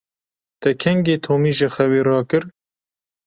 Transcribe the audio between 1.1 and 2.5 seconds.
Tomî ji xewê rakir?